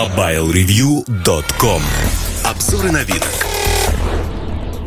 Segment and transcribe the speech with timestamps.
[0.00, 1.82] MobileReview.com
[2.46, 3.22] Обзоры на вид.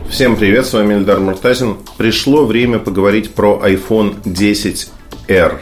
[0.10, 1.78] Всем привет, с вами Эльдар Муртазин.
[1.98, 5.60] Пришло время поговорить про iPhone 10R.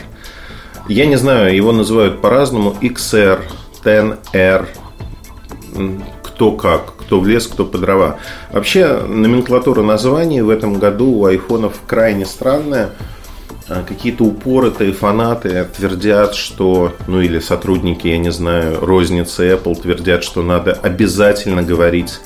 [0.87, 3.41] Я не знаю, его называют по-разному XR,
[3.83, 4.67] 10R,
[6.23, 8.19] кто как, кто в лес, кто по дрова.
[8.53, 12.91] Вообще, номенклатура названий в этом году у айфонов крайне странная.
[13.73, 20.25] А, какие-то упоротые фанаты твердят, что, ну или сотрудники, я не знаю, розницы Apple твердят,
[20.25, 22.19] что надо обязательно говорить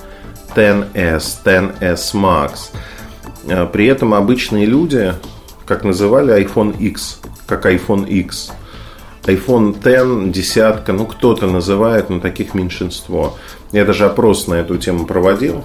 [0.55, 2.51] 10s, 10s Max.
[3.47, 5.13] А, при этом обычные люди,
[5.67, 8.51] как называли iPhone X, как iPhone X.
[9.25, 13.37] iPhone 10, десятка, ну кто-то называет, но таких меньшинство.
[13.71, 15.63] Я даже опрос на эту тему проводил.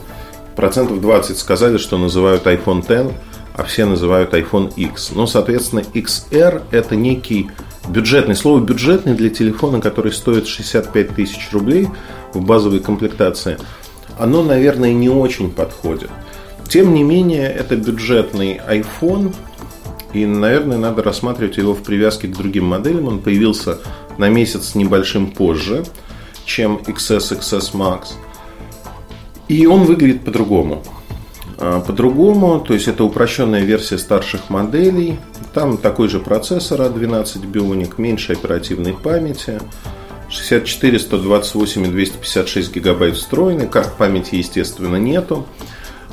[0.61, 3.15] Процентов 20 сказали, что называют iPhone 10,
[3.55, 5.13] а все называют iPhone X.
[5.15, 7.51] Ну, соответственно, XR это некий
[7.89, 8.37] бюджетный.
[8.37, 11.89] Слово бюджетный для телефона, который стоит 65 тысяч рублей
[12.35, 13.57] в базовой комплектации,
[14.19, 16.11] оно, наверное, не очень подходит.
[16.69, 19.35] Тем не менее, это бюджетный iPhone,
[20.13, 23.09] и, наверное, надо рассматривать его в привязке к другим моделям.
[23.09, 23.79] Он появился
[24.19, 25.85] на месяц небольшим позже–
[26.51, 28.09] чем XS, XS Max.
[29.51, 30.81] И он выглядит по-другому.
[31.59, 35.19] А, по-другому, то есть это упрощенная версия старших моделей.
[35.53, 39.61] Там такой же процессор A12 Bionic, меньше оперативной памяти.
[40.29, 43.67] 64, 128 и 256 гигабайт встроенной.
[43.67, 45.49] Карт памяти, естественно, нету.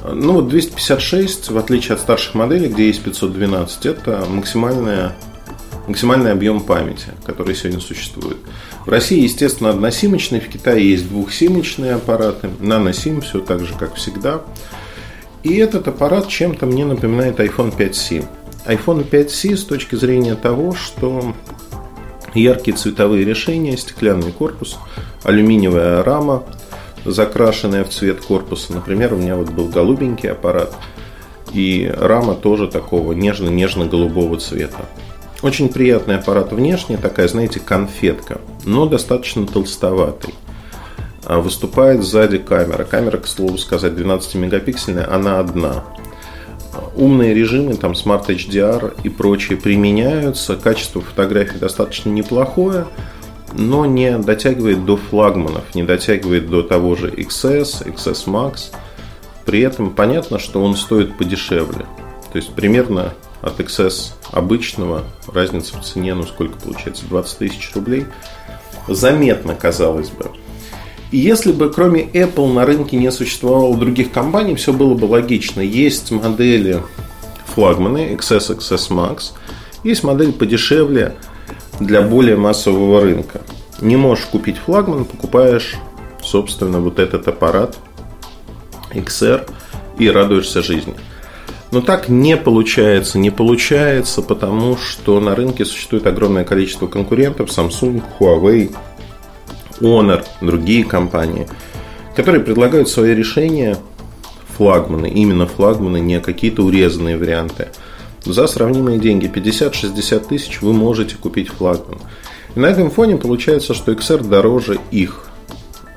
[0.04, 5.16] Ну вот 256, в отличие от старших моделей, где есть 512, это максимальная
[5.88, 8.38] максимальный объем памяти, который сегодня существует.
[8.86, 14.42] В России, естественно, односимочный, в Китае есть двухсимочные аппараты, наносим, все так же, как всегда.
[15.44, 18.26] И этот аппарат чем-то мне напоминает iPhone 5C.
[18.66, 21.34] iPhone 5C с точки зрения того, что
[22.34, 24.78] яркие цветовые решения, стеклянный корпус,
[25.24, 26.44] алюминиевая рама,
[27.06, 28.74] закрашенная в цвет корпуса.
[28.74, 30.76] Например, у меня вот был голубенький аппарат,
[31.54, 34.86] и рама тоже такого нежно-нежно-голубого цвета.
[35.44, 40.34] Очень приятный аппарат внешне, такая, знаете, конфетка, но достаточно толстоватый.
[41.26, 42.86] А выступает сзади камера.
[42.86, 45.84] Камера, к слову сказать, 12-мегапиксельная, она одна.
[46.96, 50.56] Умные режимы, там Smart HDR и прочие применяются.
[50.56, 52.88] Качество фотографий достаточно неплохое,
[53.54, 58.72] но не дотягивает до флагманов, не дотягивает до того же XS, XS Max.
[59.46, 61.86] При этом понятно, что он стоит подешевле.
[62.32, 68.06] То есть примерно от XS обычного разница в цене, ну сколько получается, 20 тысяч рублей,
[68.88, 70.32] заметно, казалось бы.
[71.12, 75.62] И если бы кроме Apple на рынке не существовало других компаний, все было бы логично.
[75.62, 76.82] Есть модели
[77.46, 79.32] флагманы XS, XS Max,
[79.84, 81.16] есть модель подешевле
[81.80, 83.42] для более массового рынка.
[83.80, 85.76] Не можешь купить флагман, покупаешь,
[86.22, 87.78] собственно, вот этот аппарат
[88.92, 89.50] XR
[89.98, 90.96] и радуешься жизни.
[91.72, 98.02] Но так не получается, не получается, потому что на рынке существует огромное количество конкурентов, Samsung,
[98.20, 98.74] Huawei,
[99.82, 101.48] Honor, другие компании,
[102.16, 103.78] которые предлагают свои решения
[104.56, 107.68] флагманы, именно флагманы, не какие-то урезанные варианты.
[108.24, 112.00] За сравнимые деньги 50-60 тысяч вы можете купить флагман.
[112.56, 115.28] И на этом фоне получается, что XR дороже их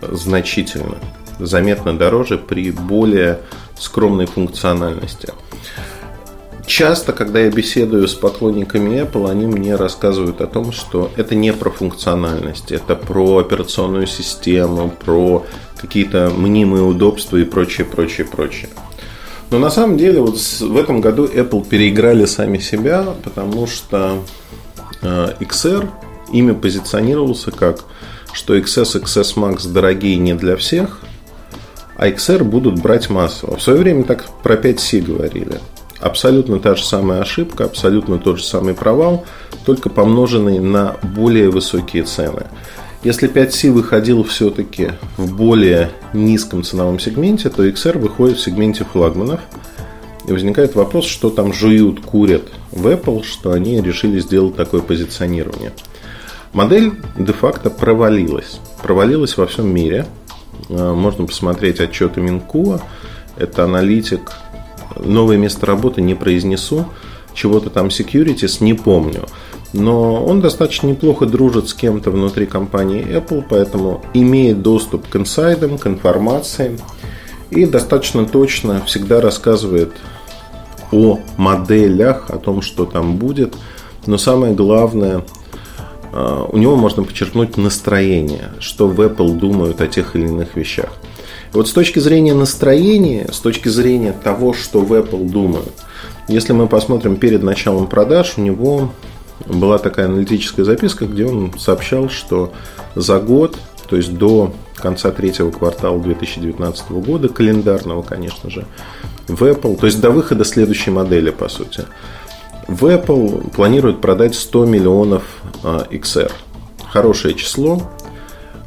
[0.03, 0.97] значительно,
[1.39, 3.41] заметно дороже при более
[3.79, 5.33] скромной функциональности.
[6.67, 11.53] Часто, когда я беседую с поклонниками Apple, они мне рассказывают о том, что это не
[11.53, 15.45] про функциональность, это про операционную систему, про
[15.77, 18.69] какие-то мнимые удобства и прочее, прочее, прочее.
[19.51, 24.23] Но на самом деле вот в этом году Apple переиграли сами себя, потому что
[25.03, 25.89] э, XR
[26.33, 27.81] ими позиционировался как,
[28.33, 31.01] что XS, XS Max дорогие не для всех,
[32.01, 33.57] а XR будут брать массово.
[33.57, 35.61] В свое время так про 5C говорили.
[36.01, 39.27] Абсолютно та же самая ошибка, абсолютно тот же самый провал,
[39.67, 42.47] только помноженный на более высокие цены.
[43.05, 49.41] Если 5C выходил все-таки в более низком ценовом сегменте, то XR выходит в сегменте флагманов.
[50.27, 55.73] И возникает вопрос, что там жуют, курят в Apple, что они решили сделать такое позиционирование.
[56.55, 58.59] Модель де-факто провалилась.
[58.83, 60.07] Провалилась во всем мире.
[60.71, 62.81] А, можно посмотреть отчеты Минкуа.
[63.37, 64.33] Это аналитик.
[64.97, 66.87] Новое место работы не произнесу.
[67.35, 69.27] Чего-то там securities не помню.
[69.73, 75.79] Но он достаточно неплохо дружит с кем-то внутри компании Apple, поэтому имеет доступ к инсайдам,
[75.79, 76.77] к информации
[77.51, 79.93] и достаточно точно всегда рассказывает
[80.93, 83.55] о моделях, о том, что там будет.
[84.07, 85.25] Но самое главное,
[86.13, 90.91] у него можно подчеркнуть настроение, что в Apple думают о тех или иных вещах.
[91.53, 95.73] Вот с точки зрения настроения, с точки зрения того, что в Apple думают,
[96.29, 98.93] если мы посмотрим перед началом продаж, у него
[99.47, 102.53] была такая аналитическая записка, где он сообщал, что
[102.95, 103.59] за год,
[103.89, 108.67] то есть до конца третьего квартала 2019 года, календарного, конечно же,
[109.27, 111.85] в Apple, то есть до выхода следующей модели, по сути,
[112.71, 115.25] в Apple планируют продать 100 миллионов
[115.65, 116.31] а, XR.
[116.89, 117.83] Хорошее число.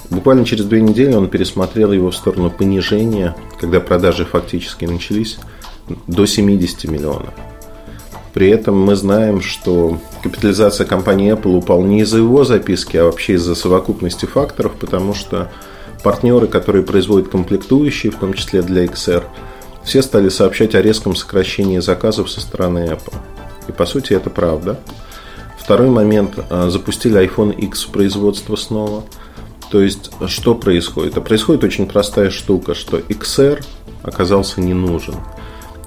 [0.10, 5.40] Буквально через две недели он пересмотрел его в сторону понижения, когда продажи фактически начались,
[6.08, 7.34] до 70 миллионов.
[8.34, 13.34] При этом мы знаем, что капитализация компании Apple упала не из-за его записки, а вообще
[13.34, 15.50] из-за совокупности факторов, потому что
[16.04, 19.24] партнеры, которые производят комплектующие, в том числе для XR,
[19.84, 23.14] все стали сообщать о резком сокращении заказов со стороны Apple.
[23.68, 24.80] И по сути это правда.
[25.57, 26.39] Второй момент.
[26.50, 29.04] А, запустили iPhone X в производство снова.
[29.71, 31.18] То есть, что происходит?
[31.18, 33.63] А происходит очень простая штука, что XR
[34.04, 35.15] оказался не нужен.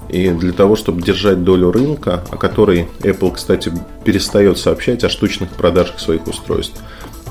[0.09, 3.71] И для того, чтобы держать долю рынка, о которой Apple, кстати,
[4.03, 6.81] перестает сообщать о штучных продажах своих устройств,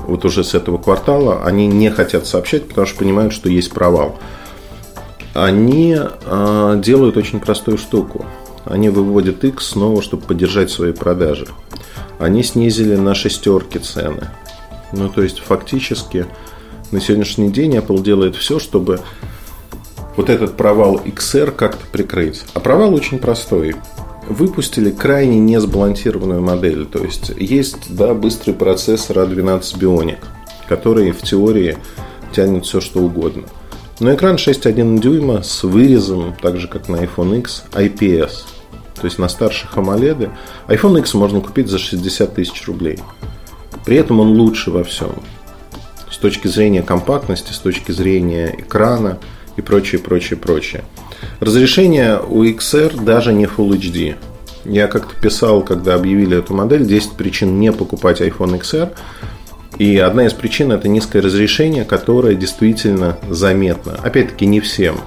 [0.07, 4.17] вот уже с этого квартала, они не хотят сообщать, потому что понимают, что есть провал.
[5.33, 8.25] Они э, делают очень простую штуку.
[8.69, 11.47] Они выводят X снова, чтобы поддержать свои продажи.
[12.19, 14.29] Они снизили на шестерки цены.
[14.91, 16.25] Ну, то есть, фактически,
[16.91, 19.01] на сегодняшний день Apple делает все, чтобы
[20.15, 22.43] вот этот провал XR как-то прикрыть.
[22.53, 23.75] А провал очень простой
[24.27, 26.85] выпустили крайне несбалансированную модель.
[26.85, 30.19] То есть есть да, быстрый процессор A12 Bionic,
[30.67, 31.77] который в теории
[32.33, 33.43] тянет все что угодно.
[33.99, 38.31] Но экран 6,1 дюйма с вырезом, так же как на iPhone X, IPS.
[38.99, 40.29] То есть на старших AMOLED.
[40.67, 42.99] iPhone X можно купить за 60 тысяч рублей.
[43.85, 45.11] При этом он лучше во всем.
[46.11, 49.19] С точки зрения компактности, с точки зрения экрана
[49.55, 50.83] и прочее, прочее, прочее.
[51.39, 54.15] Разрешение у XR даже не Full HD.
[54.65, 58.91] Я как-то писал, когда объявили эту модель, 10 причин не покупать iPhone XR.
[59.77, 63.93] И одна из причин это низкое разрешение, которое действительно заметно.
[64.03, 64.97] Опять-таки не всем.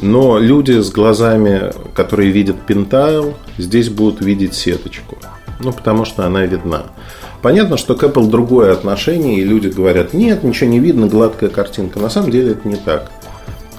[0.00, 5.18] Но люди с глазами, которые видят пентайл, здесь будут видеть сеточку.
[5.60, 6.86] Ну, потому что она видна.
[7.40, 11.98] Понятно, что к Apple другое отношение, и люди говорят, нет, ничего не видно, гладкая картинка.
[11.98, 13.10] На самом деле это не так.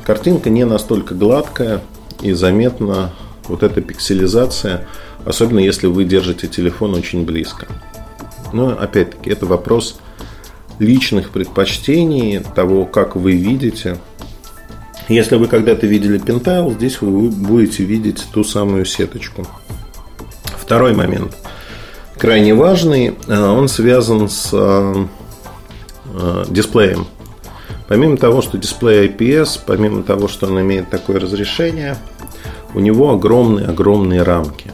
[0.05, 1.81] Картинка не настолько гладкая
[2.21, 3.11] и заметна
[3.47, 4.87] вот эта пикселизация,
[5.25, 7.67] особенно если вы держите телефон очень близко.
[8.51, 9.97] Но опять-таки это вопрос
[10.79, 13.97] личных предпочтений, того, как вы видите.
[15.09, 19.45] Если вы когда-то видели пентайл, здесь вы будете видеть ту самую сеточку.
[20.57, 21.35] Второй момент,
[22.17, 25.05] крайне важный, э, он связан с э,
[26.05, 27.05] э, дисплеем.
[27.89, 31.97] Помимо того, что дисплей IPS, помимо того, что он имеет такое разрешение,
[32.73, 34.67] у него огромные-огромные рамки.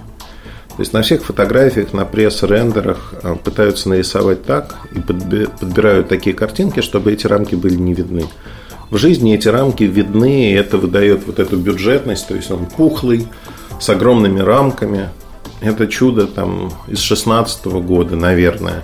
[0.77, 7.11] То есть на всех фотографиях, на пресс-рендерах пытаются нарисовать так и подбирают такие картинки, чтобы
[7.11, 8.25] эти рамки были не видны.
[8.89, 13.27] В жизни эти рамки видны, и это выдает вот эту бюджетность, то есть он пухлый,
[13.79, 15.09] с огромными рамками.
[15.61, 18.83] Это чудо там из 16 года, наверное.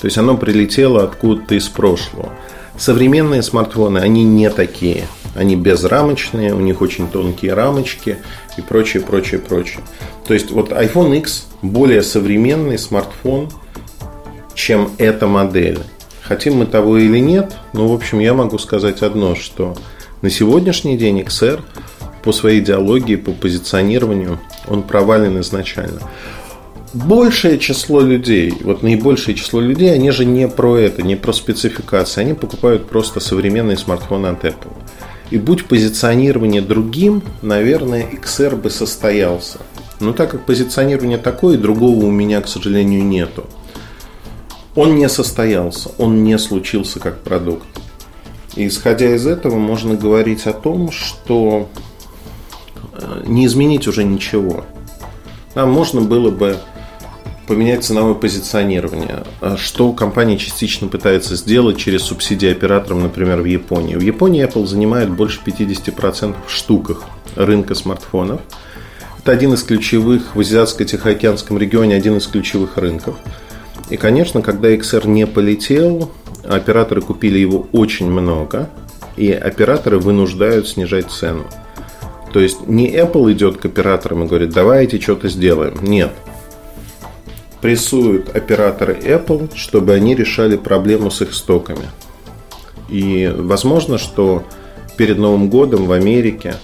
[0.00, 2.30] То есть оно прилетело откуда-то из прошлого.
[2.76, 5.08] Современные смартфоны, они не такие.
[5.34, 8.18] Они безрамочные, у них очень тонкие рамочки
[8.56, 9.80] и прочее, прочее, прочее.
[10.26, 13.48] То есть вот iPhone X более современный смартфон,
[14.54, 15.80] чем эта модель.
[16.28, 19.74] Хотим мы того или нет, но в общем я могу сказать одно, что
[20.22, 21.60] на сегодняшний день XR
[22.22, 26.00] по своей идеологии, по позиционированию, он провален изначально
[26.92, 32.22] большее число людей, вот наибольшее число людей, они же не про это, не про спецификации,
[32.22, 34.72] они покупают просто современные смартфоны от Apple.
[35.30, 39.58] И будь позиционирование другим, наверное, XR бы состоялся.
[40.00, 43.46] Но так как позиционирование такое, другого у меня, к сожалению, нету.
[44.78, 47.66] Он не состоялся, он не случился как продукт.
[48.54, 51.68] И исходя из этого, можно говорить о том, что
[52.92, 54.64] э, не изменить уже ничего.
[55.56, 56.58] Нам можно было бы
[57.48, 63.96] поменять ценовое позиционирование, а что компания частично пытается сделать через субсидии операторам, например, в Японии.
[63.96, 67.02] В Японии Apple занимает больше 50% в штуках
[67.34, 68.42] рынка смартфонов.
[69.18, 73.16] Это один из ключевых в Азиатско-Тихоокеанском регионе, один из ключевых рынков.
[73.90, 76.10] И, конечно, когда XR не полетел,
[76.44, 78.68] операторы купили его очень много,
[79.16, 81.44] и операторы вынуждают снижать цену.
[82.32, 85.78] То есть не Apple идет к операторам и говорит, давайте что-то сделаем.
[85.82, 86.12] Нет,
[87.60, 91.86] прессуют операторы Apple, чтобы они решали проблему с их стоками.
[92.88, 94.44] И возможно, что
[94.96, 96.56] перед Новым годом в Америке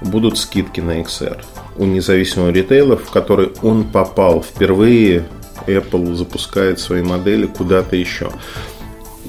[0.00, 1.42] будут скидки на XR
[1.76, 5.24] у независимого ритейла, в который он попал впервые.
[5.66, 8.30] Apple запускает свои модели куда-то еще.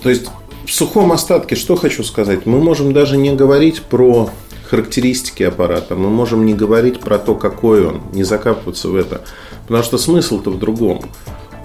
[0.01, 0.27] То есть
[0.65, 2.45] в сухом остатке что хочу сказать?
[2.45, 4.29] Мы можем даже не говорить про
[4.69, 9.21] характеристики аппарата, мы можем не говорить про то, какой он, не закапываться в это.
[9.67, 11.01] Потому что смысл-то в другом.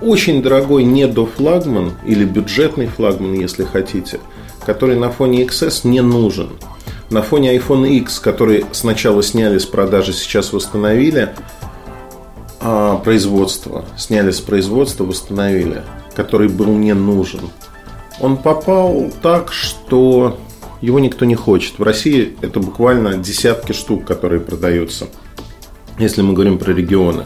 [0.03, 4.21] Очень дорогой недофлагман или бюджетный флагман, если хотите,
[4.65, 6.51] который на фоне XS не нужен.
[7.11, 11.31] На фоне iPhone X, который сначала сняли с продажи, сейчас восстановили,
[12.61, 15.83] а производство, сняли с производства, восстановили,
[16.15, 17.51] который был не нужен.
[18.21, 20.39] Он попал так, что
[20.81, 21.79] его никто не хочет.
[21.79, 25.07] В России это буквально десятки штук, которые продаются,
[25.99, 27.25] если мы говорим про регионы.